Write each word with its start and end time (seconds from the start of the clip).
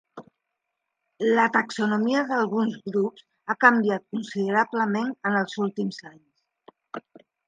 La 1.39 1.43
taxonomia 1.57 2.23
d'alguns 2.31 2.79
grups 2.87 3.25
ha 3.53 3.57
canviat 3.65 4.05
considerablement 4.15 5.13
en 5.31 5.37
els 5.43 5.59
últims 5.67 6.01
anys. 6.13 7.13